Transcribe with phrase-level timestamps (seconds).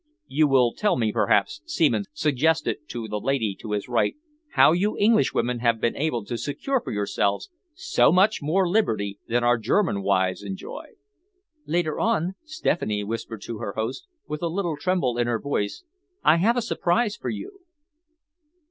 [0.25, 4.15] "You will tell me, perhaps," Seaman suggested to the lady to his right,
[4.53, 9.19] "how you English women have been able to secure for yourselves so much more liberty
[9.27, 10.93] than our German wives enjoy?"
[11.67, 15.83] "Later on," Stephanie whispered to her host, with a little tremble in her voice,
[16.23, 17.59] "I have a surprise for you."